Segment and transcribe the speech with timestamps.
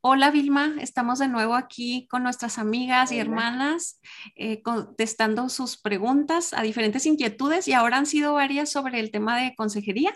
[0.00, 4.00] Hola Vilma, estamos de nuevo aquí con nuestras amigas y hermanas
[4.36, 9.40] eh, contestando sus preguntas a diferentes inquietudes y ahora han sido varias sobre el tema
[9.40, 10.12] de consejería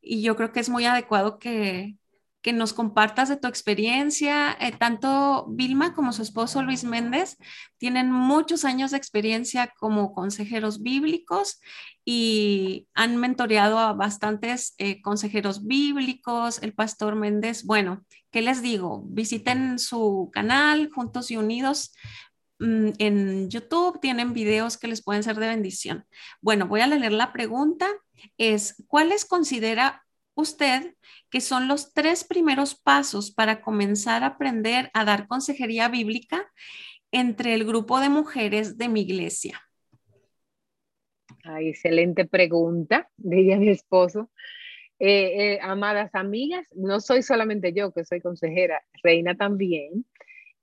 [0.00, 1.96] y yo creo que es muy adecuado que,
[2.42, 4.56] que nos compartas de tu experiencia.
[4.60, 7.36] Eh, tanto Vilma como su esposo Luis Méndez
[7.78, 11.60] tienen muchos años de experiencia como consejeros bíblicos
[12.04, 16.62] y han mentoreado a bastantes eh, consejeros bíblicos.
[16.62, 19.02] El pastor Méndez, bueno, ¿qué les digo?
[19.06, 21.92] Visiten su canal Juntos y Unidos
[22.60, 26.06] mm, en YouTube tienen videos que les pueden ser de bendición.
[26.40, 27.88] Bueno, voy a leer la pregunta.
[28.36, 30.04] Es, ¿cuáles considera
[30.40, 30.94] usted
[31.30, 36.50] que son los tres primeros pasos para comenzar a aprender a dar consejería bíblica
[37.10, 39.60] entre el grupo de mujeres de mi iglesia?
[41.60, 44.30] Excelente pregunta, diría mi esposo.
[44.98, 50.04] Eh, eh, amadas amigas, no soy solamente yo que soy consejera, Reina también,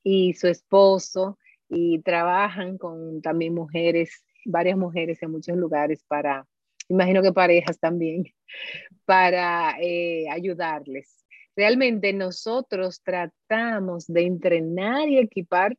[0.04, 6.46] y su esposo, y trabajan con también mujeres, varias mujeres en muchos lugares para
[6.88, 8.26] imagino que parejas también,
[9.06, 11.26] para eh, ayudarles.
[11.56, 15.78] Realmente nosotros tratamos de entrenar y equipar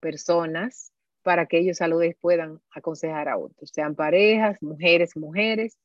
[0.00, 5.78] personas para que ellos a lo puedan aconsejar a otros, sean parejas, mujeres, mujeres.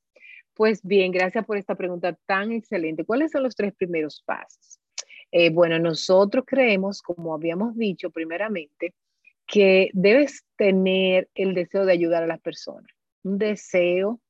[0.54, 3.04] Pues bien, gracias por esta pregunta tan excelente.
[3.04, 4.80] ¿Cuáles son los tres primeros pasos?
[5.32, 8.94] Eh, bueno, nosotros creemos, como habíamos dicho primeramente,
[9.46, 12.95] que debes tener el deseo de ayudar a las personas
[13.26, 14.22] un deseo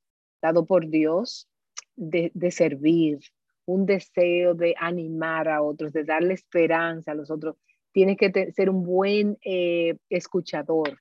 [0.41, 1.49] dado por Dios
[1.95, 3.19] de, servir,
[3.65, 7.57] un deseo de animar a otros, de darle esperanza a los otros.
[7.91, 10.97] Tienes que ser un buen eh, escuchador,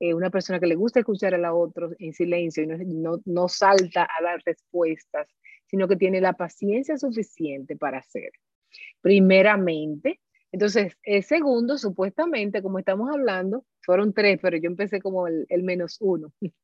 [0.00, 3.48] eh, una persona que le gusta escuchar a la otra en silencio y no, no,
[3.48, 5.28] salta a dar respuestas,
[5.66, 8.32] sino que tiene la paciencia suficiente para hacer.
[9.00, 10.20] Primeramente,
[10.52, 15.96] entonces, el segundo, supuestamente, como estamos hablando, fueron tres, pero yo empecé como el, menos
[16.00, 16.32] uno.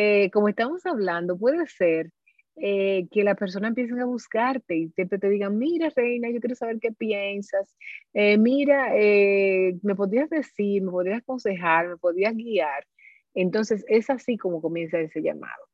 [0.00, 2.12] Eh, como estamos hablando, puede ser
[2.54, 6.54] eh, que la persona empiece a buscarte y te, te digan, mira, Reina, yo quiero
[6.54, 7.76] saber qué piensas,
[8.14, 12.86] eh, mira, me podrías decir, me podrías aconsejar, me podrías guiar.
[13.34, 15.64] Entonces, es así como comienza ese llamado.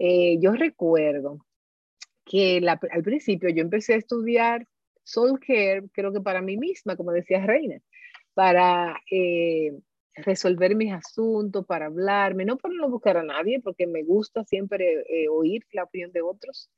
[0.00, 1.46] yo recuerdo
[2.24, 4.66] que al principio yo empecé a estudiar
[5.04, 7.80] soul care, creo que para mí misma, como decía Reina,
[8.34, 9.78] para eh,
[10.14, 15.04] resolver mis asuntos, para hablarme, no para no buscar a nadie, porque me gusta siempre
[15.08, 16.70] eh, oír la opinión de otros,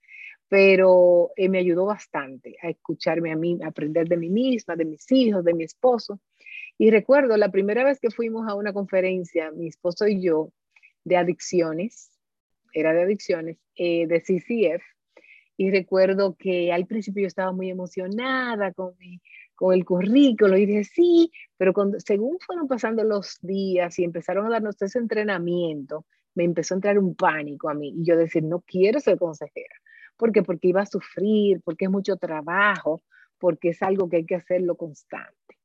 [0.48, 4.84] pero eh, me ayudó bastante a escucharme a mí, a aprender de mí misma, de
[4.84, 6.20] mis hijos, de mi esposo.
[6.78, 10.52] Y recuerdo la primera vez que fuimos a una conferencia, mi esposo y yo,
[11.04, 12.10] de adicciones,
[12.74, 14.82] era de adicciones, de CCF,
[15.56, 18.94] y recuerdo que al principio yo estaba muy emocionada con,
[19.54, 24.46] con el currículo y dije, sí, pero cuando, según fueron pasando los días y empezaron
[24.46, 26.04] a darnos ese entrenamiento,
[26.34, 29.74] me empezó a entrar un pánico a mí y yo decir, no quiero ser consejera.
[30.16, 30.42] ¿Por qué?
[30.42, 33.02] Porque iba a sufrir, porque es mucho trabajo,
[33.38, 35.58] porque es algo que hay que hacerlo constante.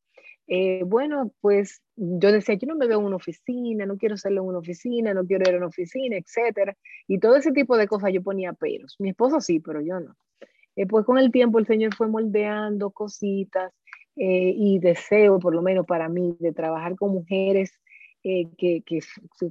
[0.48, 4.42] Eh, bueno, pues yo decía, yo no me veo en una oficina, no quiero hacerlo
[4.42, 6.76] en una oficina, no quiero ir a una oficina, etcétera.
[7.08, 8.96] Y todo ese tipo de cosas yo ponía peros.
[9.00, 10.16] Mi esposo sí, pero yo no.
[10.76, 13.74] Eh, pues con el tiempo el Señor fue moldeando cositas
[14.16, 17.72] eh, y deseo, por lo menos para mí, de trabajar con mujeres
[18.24, 19.00] que, que, que,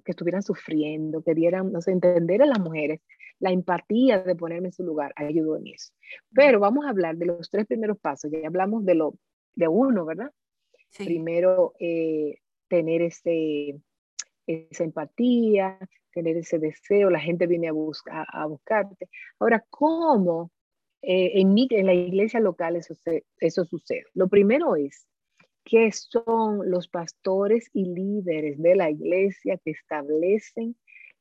[0.05, 3.01] estuvieran sufriendo, que dieran, no sé, entender a las mujeres,
[3.39, 5.93] la empatía de ponerme en su lugar, ayudó en eso.
[6.35, 9.15] Pero vamos a hablar de los tres primeros pasos, ya hablamos de lo
[9.55, 10.31] de uno, ¿verdad?
[10.99, 12.39] Primero, eh,
[12.69, 13.81] tener ese,
[14.47, 15.79] esa empatía,
[16.13, 19.09] tener ese deseo, la gente viene a, buscar, a buscarte.
[19.39, 20.51] Ahora, ¿cómo
[21.03, 22.95] eh, en, en la iglesia local eso,
[23.39, 24.05] eso sucede?
[24.15, 25.07] Lo primero es
[25.65, 30.77] que son los pastores y líderes de la iglesia que establecen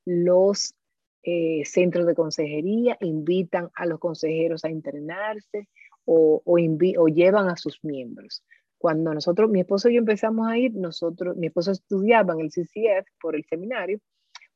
[0.06, 0.76] los
[1.24, 5.68] eh, centros de consejería, invitan a los consejeros a entrenarse
[6.06, 8.44] o, o, o llevan a sus miembros.
[8.85, 12.52] Cuando nosotros, mi esposo y yo empezamos a ir, nosotros, mi esposo estudiaba en el
[12.52, 13.99] CCF por el seminario,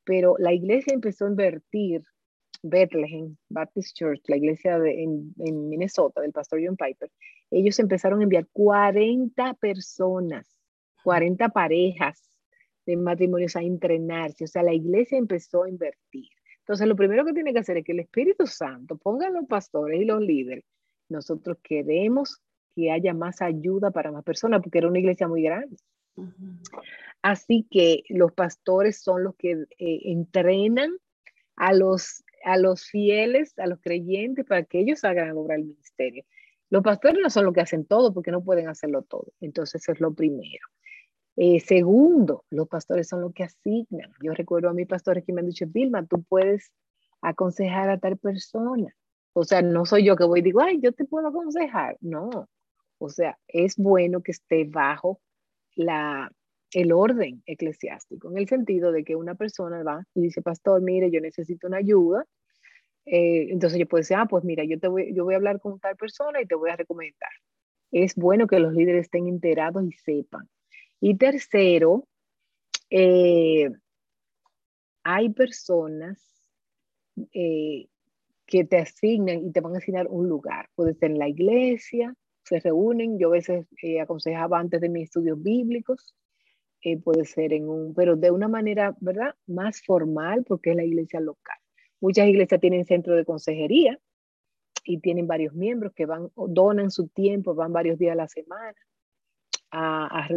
[0.03, 2.03] pero la iglesia empezó a invertir,
[2.61, 7.09] Bethlehem Baptist Church, la iglesia de, en, en Minnesota del pastor John Piper,
[7.49, 10.59] ellos empezaron a enviar 40 personas,
[11.03, 12.21] 40 parejas
[12.85, 14.43] de matrimonios a entrenarse.
[14.43, 16.29] O sea, la iglesia empezó a invertir.
[16.59, 19.47] Entonces, lo primero que tiene que hacer es que el Espíritu Santo ponga a los
[19.47, 20.65] pastores y los líderes.
[21.07, 22.43] Nosotros queremos
[22.75, 25.77] que haya más ayuda para más personas, porque era una iglesia muy grande.
[27.21, 30.91] Así que los pastores son los que eh, entrenan
[31.55, 36.23] a los, a los fieles, a los creyentes, para que ellos hagan obra del ministerio.
[36.69, 39.33] Los pastores no son los que hacen todo porque no pueden hacerlo todo.
[39.41, 40.67] Entonces, eso es lo primero.
[41.35, 44.11] Eh, segundo, los pastores son los que asignan.
[44.21, 46.71] Yo recuerdo a mis pastores que me han dicho, Vilma, tú puedes
[47.21, 48.93] aconsejar a tal persona.
[49.33, 51.97] O sea, no soy yo que voy y digo, ay, yo te puedo aconsejar.
[52.01, 52.49] No.
[52.99, 55.19] O sea, es bueno que esté bajo
[55.75, 56.31] la,
[56.73, 61.09] el orden eclesiástico, en el sentido de que una persona va y dice, pastor, mire,
[61.09, 62.25] yo necesito una ayuda.
[63.05, 65.59] Eh, entonces yo puedo decir, ah, pues mira, yo, te voy, yo voy a hablar
[65.59, 67.31] con tal persona y te voy a recomendar.
[67.91, 70.47] Es bueno que los líderes estén enterados y sepan.
[71.01, 72.07] Y tercero,
[72.89, 73.71] eh,
[75.03, 76.21] hay personas
[77.33, 77.87] eh,
[78.45, 80.69] que te asignan y te van a asignar un lugar.
[80.75, 82.13] Puede ser en la iglesia,
[82.49, 83.17] se reúnen.
[83.17, 83.65] Yo a veces
[84.01, 86.15] aconsejaba antes de mis estudios bíblicos,
[86.81, 89.35] eh, puede ser en un, pero de una manera, ¿verdad?
[89.47, 91.57] Más formal porque es la iglesia local.
[92.01, 93.99] Muchas iglesias tienen centro de consejería
[94.85, 98.75] y tienen varios miembros que van, donan su tiempo, van varios días a la semana
[99.71, 100.27] a,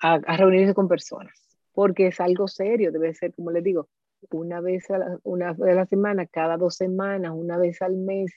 [0.00, 1.32] a, reunirse con personas,
[1.72, 3.88] porque es algo serio, debe ser, como les digo,
[4.30, 8.32] una vez a una vez a la semana, cada dos semanas, una vez al mes,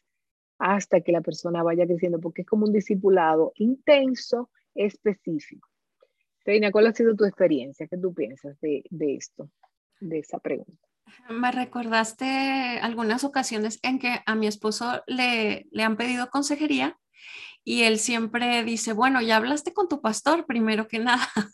[0.60, 5.68] hasta que la persona vaya creciendo, porque es como un discipulado intenso, específico.
[6.46, 7.88] Reina, ¿cuál ha sido tu experiencia?
[7.88, 9.50] ¿Qué tú piensas de, de esto,
[10.00, 10.88] de esa pregunta?
[11.30, 12.26] Me recordaste
[12.82, 16.98] algunas ocasiones en que a mi esposo le, le han pedido consejería
[17.64, 21.28] y él siempre dice, bueno, ya hablaste con tu pastor primero que nada.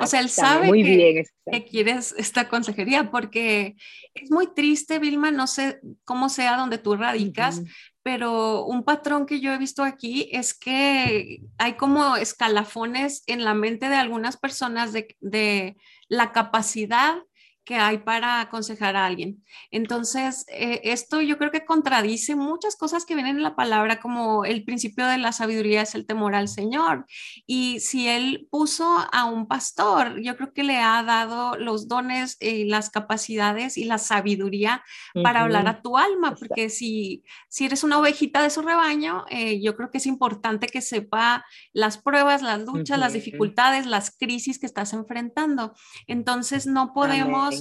[0.00, 3.76] O sea, él sabe que, que, quieres esta consejería porque
[4.12, 7.62] es muy triste, Vilma, no sé cómo sea donde tú radicas,
[8.04, 13.54] pero un patrón que yo he visto aquí es que hay como escalafones en la
[13.54, 15.76] mente de algunas personas de,
[16.08, 17.16] la capacidad
[17.64, 19.42] que hay para aconsejar a alguien.
[19.70, 24.44] Entonces, eh, esto yo creo que contradice muchas cosas que vienen en la palabra, como
[24.44, 27.06] el principio de la sabiduría es el temor al Señor.
[27.46, 32.36] Y si Él puso a un pastor, yo creo que le ha dado los dones,
[32.40, 34.82] y las capacidades y la sabiduría
[35.22, 39.60] para hablar a tu alma, porque si, si eres una ovejita de su rebaño, eh,
[39.60, 44.58] yo creo que es importante que sepa las pruebas, las luchas, las dificultades, las crisis
[44.58, 45.74] que estás enfrentando.
[46.06, 47.53] Entonces, no podemos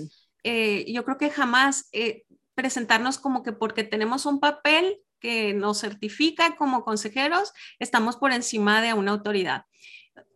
[0.44, 2.26] eh, yo creo que jamás eh,
[2.56, 8.82] presentarnos como que porque tenemos un papel que nos certifica como consejeros, estamos por encima
[8.82, 9.66] de una autoridad.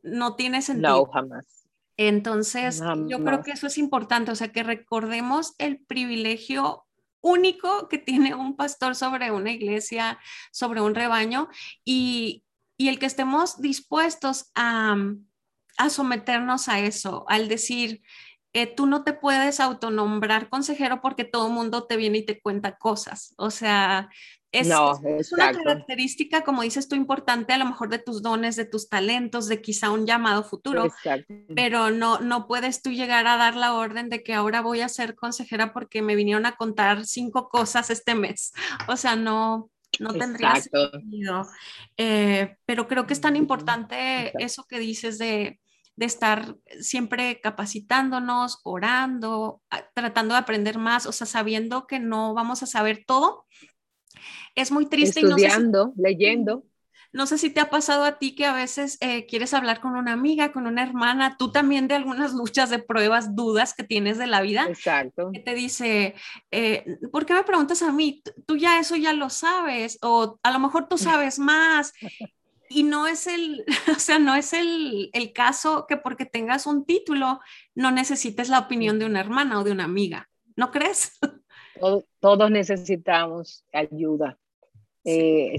[0.01, 1.05] No tiene sentido.
[1.05, 1.57] No, jamás.
[1.97, 6.85] Entonces, yo creo que eso es importante, o sea, que recordemos el privilegio
[7.21, 10.19] único que tiene un pastor sobre una iglesia,
[10.51, 11.49] sobre un rebaño,
[11.83, 12.43] y,
[12.77, 14.95] y el que estemos dispuestos a,
[15.77, 18.03] a someternos a eso, al decir,
[18.75, 22.77] tú no te puedes autonombrar consejero porque todo el mundo te viene y te cuenta
[22.77, 23.33] cosas.
[23.37, 24.09] O sea,
[24.51, 28.65] es, es, una característica, como dices tú, importante a lo mejor de tus dones, de
[28.65, 30.87] tus talentos, de quizá un llamado futuro,
[31.53, 34.89] pero no, no puedes tú llegar a dar la orden de que ahora voy a
[34.89, 38.53] ser consejera porque me vinieron a contar cinco cosas este mes.
[38.87, 41.45] O sea, no, no tendría sentido.
[41.97, 45.59] Eh, pero creo que es tan importante eso que dices de
[45.97, 49.61] de estar siempre capacitándonos, orando,
[49.93, 53.45] tratando de aprender más, o sea, sabiendo que no vamos a saber todo.
[54.55, 55.19] Es muy triste.
[55.19, 56.63] Estudiando, leyendo.
[57.13, 59.95] No sé si te ha pasado a ti que a veces eh, quieres hablar con
[59.95, 64.19] una amiga, con una hermana, tú también de algunas luchas, de pruebas, dudas que tienes
[64.19, 64.67] de la vida.
[64.69, 65.31] Exacto.
[65.33, 66.13] Que te dice,
[66.51, 68.21] eh, ¿por qué me preguntas a mí?
[68.45, 71.91] Tú ya eso ya lo sabes, o a lo mejor tú sabes más.
[72.77, 73.65] Y no es el,
[73.97, 77.39] o sea, no es el, el, caso que porque tengas un título
[77.73, 81.17] no necesites la opinión de una hermana o de una amiga, ¿no crees?
[82.19, 84.37] Todos, necesitamos ayuda.
[85.03, 85.55] Eh,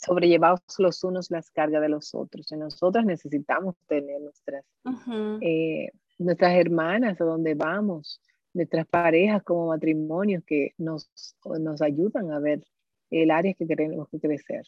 [0.00, 2.52] sobrellevamos los unos las cargas de los otros.
[2.52, 4.64] Y nosotras necesitamos tener nuestras,
[5.40, 8.20] eh, nuestras hermanas a donde vamos,
[8.54, 11.10] nuestras parejas como matrimonios que nos,
[11.58, 12.62] nos ayudan a ver
[13.10, 14.66] el área que queremos crecer.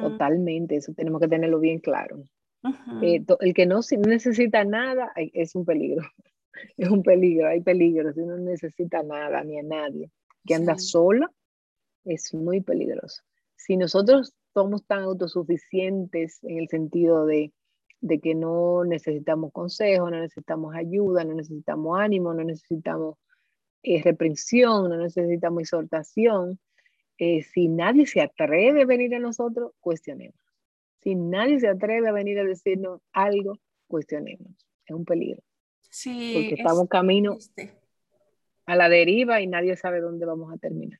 [0.00, 2.22] Totalmente, eso tenemos que tenerlo bien claro.
[3.02, 6.02] Eh, el que no necesita nada es un peligro.
[6.76, 8.12] Es un peligro, hay peligro.
[8.12, 10.12] Si no necesita nada ni a nadie,
[10.46, 11.28] que anda sola,
[12.04, 13.22] es muy peligroso.
[13.56, 17.52] Si nosotros somos tan autosuficientes en el sentido de,
[18.00, 23.16] de que no necesitamos consejo, no necesitamos ayuda, no necesitamos ánimo, no necesitamos
[23.82, 26.60] eh, reprensión, no necesitamos exhortación,
[27.18, 30.38] eh, si nadie se atreve a venir a nosotros, cuestionemos.
[31.02, 34.52] Si nadie se atreve a venir a decirnos algo, cuestionemos.
[34.86, 35.42] Es un peligro.
[35.90, 36.32] Sí.
[36.34, 37.36] Porque estamos camino
[38.66, 40.98] a la deriva y nadie sabe dónde vamos a terminar.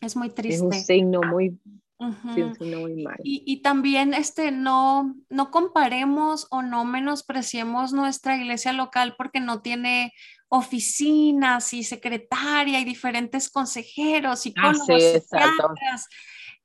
[0.00, 0.56] Es muy triste.
[0.56, 1.58] Es un signo muy,
[3.24, 9.62] Y, y, también este, no, no comparemos o no menospreciemos nuestra iglesia local porque no
[9.62, 10.12] tiene
[10.48, 14.72] oficinas y secretaria y diferentes consejeros y ah,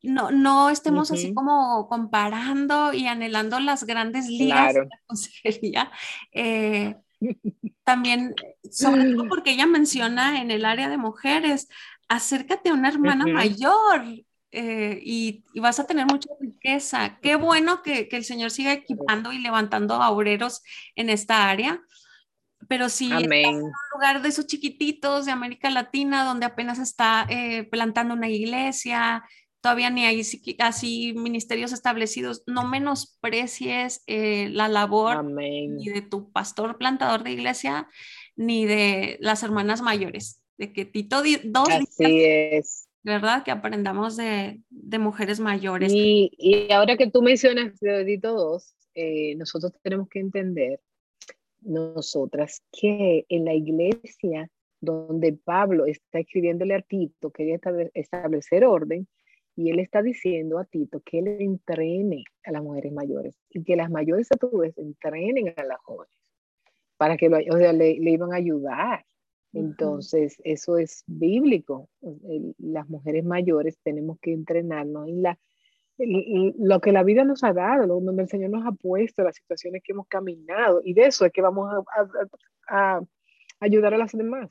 [0.04, 5.92] no, no estemos así como comparando y anhelando las grandes ligas de la consejería.
[6.32, 6.96] Eh,
[7.84, 8.36] también,
[8.70, 11.70] sobre todo porque ella menciona en el área de mujeres,
[12.08, 14.04] acércate a una hermana mayor
[14.56, 17.18] eh, y, vas a tener mucha riqueza.
[17.22, 20.62] Qué bueno que, el Señor siga equipando y levantando a obreros
[20.96, 21.82] en esta área.
[22.70, 27.64] Pero si en un lugar de esos chiquititos de América Latina, donde apenas está eh,
[27.64, 29.24] plantando una iglesia,
[29.60, 30.22] todavía ni hay
[30.60, 37.88] así ministerios establecidos, no menosprecies eh, la labor ni de tu pastor plantador de iglesia,
[38.36, 42.88] ni de las hermanas mayores, de que Tito dos así es.
[43.04, 43.44] ¿Verdad?
[43.44, 44.62] Que aprendamos de,
[45.00, 45.92] mujeres mayores.
[45.94, 50.80] Y, ahora que tú mencionas de Tito dos, eh, nosotros tenemos que entender,
[51.62, 54.50] nosotras, que en la iglesia
[54.82, 57.60] donde Pablo está escribiéndole a Tito, quería
[57.94, 59.08] establecer orden,
[59.56, 63.76] y él está diciendo a Tito que él entrene a las mujeres mayores y que
[63.76, 66.18] las mayores a tu vez entrenen a las jóvenes
[66.98, 69.06] para que lo, o sea, le, iban a ayudar.
[69.54, 71.90] Entonces, eso es bíblico.
[72.58, 75.40] las mujeres mayores tenemos que entrenarnos en la,
[75.98, 79.36] lo que la vida nos ha dado, lo, donde el Señor nos ha puesto, las
[79.36, 81.72] situaciones que hemos caminado, y de eso es que vamos
[82.68, 83.02] a,
[83.60, 84.50] ayudar a las demás.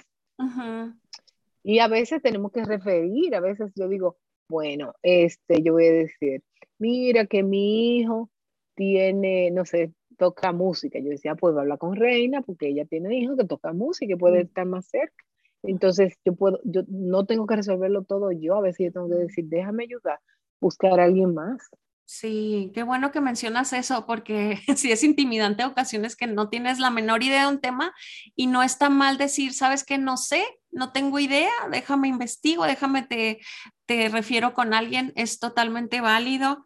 [1.62, 4.16] Y a veces tenemos que referir, a veces yo digo,
[4.48, 6.42] bueno, este, yo voy a decir,
[6.78, 8.30] mira que mi hijo
[8.74, 11.00] tiene, no sé, toca música.
[11.00, 14.38] Yo decía, pues hablar con Reina porque ella tiene hijo que toca música y puede
[14.38, 14.46] mm.
[14.46, 15.24] estar más cerca.
[15.64, 19.16] Entonces, yo puedo, yo no tengo que resolverlo todo yo, a veces yo tengo que
[19.16, 20.20] decir, déjame ayudar,
[20.60, 21.70] buscar a alguien más.
[22.04, 26.78] Sí, qué bueno que mencionas eso, porque sí es intimidante a ocasiones que no tienes
[26.78, 27.92] la menor idea de un tema
[28.36, 33.02] y no está mal decir, sabes que no sé, no tengo idea, déjame investigo, déjame
[33.02, 33.40] te,
[33.86, 36.64] te refiero con alguien, es totalmente válido.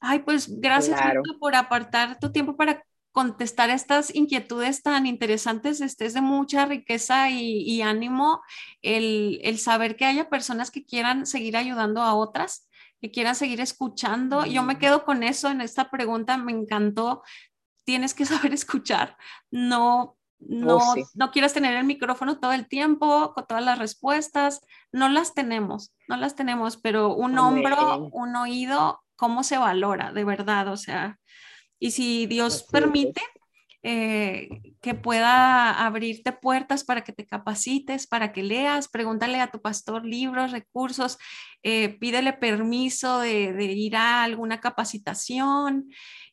[0.00, 1.00] Ay, pues gracias
[1.40, 2.84] por apartar tu tiempo para
[3.16, 5.80] contestar estas inquietudes tan interesantes.
[5.80, 8.42] Este es de mucha riqueza y, ánimo
[8.82, 12.68] el, el, saber que haya personas que quieran seguir ayudando a otras
[13.00, 14.44] que quieran seguir escuchando.
[14.44, 17.22] Yo me quedo con eso en esta pregunta, me encantó.
[17.84, 19.16] Tienes que saber escuchar,
[19.50, 24.60] no, no, oh, no quieras tener el micrófono todo el tiempo con todas las respuestas,
[24.92, 30.24] no las tenemos, no las tenemos, pero un hombro, un oído, ¿cómo se valora de
[30.24, 30.68] verdad?
[30.68, 31.18] O sea,
[31.78, 33.20] y si Dios permite,
[33.88, 34.48] eh,
[34.80, 40.04] que pueda abrirte puertas para que te capacites, para que leas, pregúntale a tu pastor
[40.04, 41.18] libros, recursos,
[41.62, 45.88] eh, pídele permiso de, ir a alguna capacitación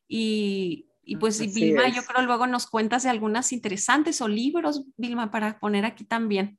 [0.07, 0.87] y,
[1.19, 5.85] pues Vilma, yo creo luego nos cuentas de algunas interesantes o libros, Vilma, para poner
[5.85, 6.57] aquí también.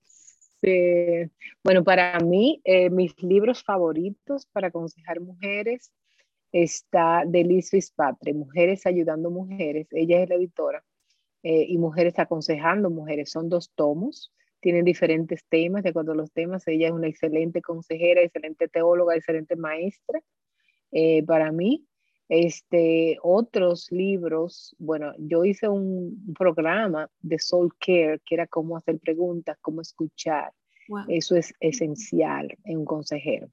[0.62, 1.29] Sí.
[1.64, 5.93] Bueno, para mí, eh, mis libros favoritos para aconsejar mujeres
[6.63, 10.85] está de Liz Fitzpatrick, Mujeres Ayudando Mujeres, ella es la editora,
[11.43, 16.33] eh, y Mujeres Aconsejando Mujeres, son dos tomos, tienen diferentes temas, de acuerdo a los
[16.33, 20.21] temas, ella es una excelente consejera, excelente teóloga, excelente maestra
[20.93, 21.87] eh, para mí.
[22.29, 28.99] Este, otros libros, bueno, yo hice un programa de Soul Care, que era cómo hacer
[29.01, 30.53] preguntas, cómo escuchar.
[31.09, 33.51] Eso es esencial en un consejero.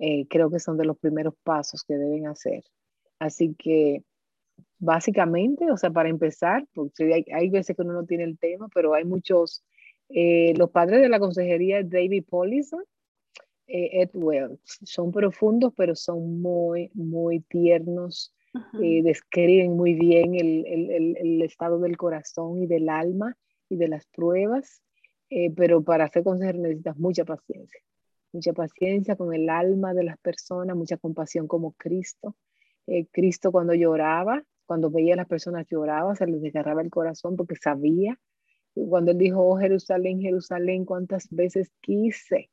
[0.00, 2.64] Eh, creo que son de los primeros pasos que deben hacer.
[3.18, 4.02] Así que
[4.78, 8.68] básicamente, o sea, para empezar, porque hay, hay veces que uno no tiene el tema,
[8.74, 9.62] pero hay muchos,
[10.08, 12.82] eh, los padres de la consejería, David Pollison,
[13.66, 18.34] eh, Ed Wells, son profundos, pero son muy, muy tiernos,
[18.82, 23.36] eh, describen muy bien el, el, el, estado del corazón y del alma
[23.68, 24.82] y de las pruebas,
[25.54, 27.80] pero para ser consejero necesitas mucha paciencia
[28.32, 32.36] mucha paciencia con el alma de las personas, mucha compasión como Cristo.
[32.86, 37.36] Eh, Cristo cuando lloraba, cuando veía a las personas lloraba, se les desgarraba el corazón
[37.36, 38.18] porque sabía.
[38.74, 42.50] Cuando él dijo, oh Jerusalén, Jerusalén, cuántas veces quise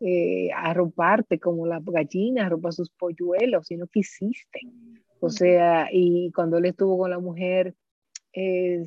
[0.00, 4.60] eh, arroparte como la gallina arropa sus polluelos y no quisiste.
[5.20, 7.74] O sea, y cuando él estuvo con la mujer,
[8.34, 8.84] eh,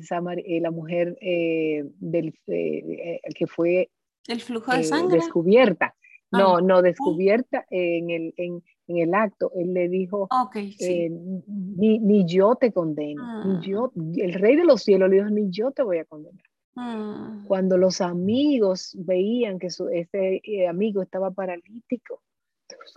[0.60, 3.90] la mujer del, que fue
[4.28, 5.16] el flujo de sangre.
[5.16, 5.96] descubierta,
[6.30, 9.50] no, no, descubierta en el, en, en el acto.
[9.54, 13.60] Él le dijo, eh, ni, ni, yo te condeno, ni ah.
[13.62, 16.44] yo, el rey de los cielos le dijo, ni yo te voy a condenar.
[16.76, 17.42] Ah.
[17.46, 22.22] Cuando los amigos veían que su, este eh, amigo estaba paralítico,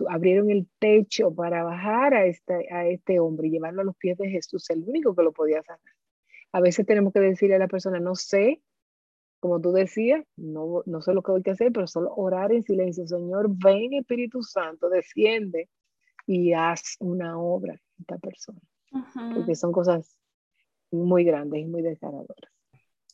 [0.08, 4.18] abrieron el techo para bajar a este, a este hombre y llevarlo a los pies
[4.18, 5.80] de Jesús, el único que lo podía sanar.
[6.52, 8.60] A veces tenemos que decirle a la persona, no sé,
[9.42, 12.62] como tú decías, no, no sé lo que hay que hacer, pero solo orar en
[12.62, 13.08] silencio.
[13.08, 15.68] Señor, ven Espíritu Santo, desciende
[16.28, 18.60] y haz una obra en esta persona.
[19.34, 20.16] Porque son cosas
[20.92, 22.52] muy grandes y muy desgarradoras.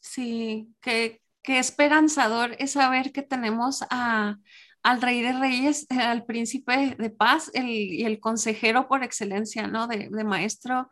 [0.03, 4.37] Sí, qué, qué esperanzador es saber que tenemos a,
[4.83, 9.67] al Rey de Reyes, eh, al Príncipe de Paz el, y el consejero por excelencia,
[9.67, 9.87] ¿no?
[9.87, 10.91] De, maestro.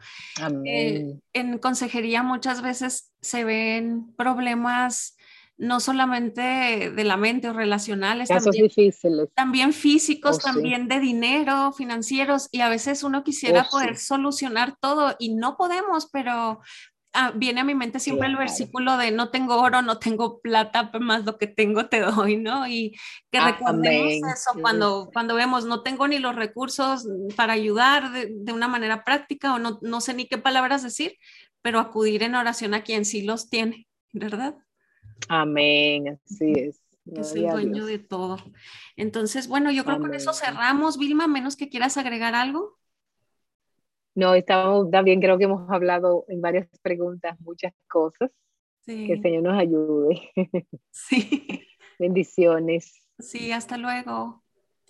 [0.65, 5.16] Eh, en consejería muchas veces se ven problemas
[5.59, 8.71] no solamente de la mente o relacionales, también,
[9.35, 14.77] también físicos, oh, también de dinero, financieros, y a veces uno quisiera oh, poder solucionar
[14.81, 16.61] todo y no podemos, pero
[17.19, 20.91] Ah, viene a mi mente siempre el versículo de no tengo oro, no tengo plata,
[21.01, 22.69] más lo que tengo te doy, ¿no?
[22.69, 22.95] Y
[23.31, 28.69] que recordemos eso cuando, cuando vemos, no tengo ni los recursos para ayudar de, una
[28.69, 31.17] manera práctica o no, no sé ni qué palabras decir,
[31.63, 34.55] pero acudir en oración a quien sí los tiene, ¿verdad?
[35.29, 36.83] Amén, así es.
[37.07, 38.39] es el dueño de todo.
[38.97, 40.99] Entonces, bueno, yo creo que con eso cerramos.
[40.99, 42.79] Vilma, menos que quieras agregar algo.
[44.15, 48.31] No, estamos también, creo que hemos hablado en varias preguntas muchas cosas.
[48.87, 50.31] Que el Señor nos ayude.
[50.93, 51.63] Sí.
[51.99, 53.03] Bendiciones.
[53.19, 54.45] Sí, hasta luego.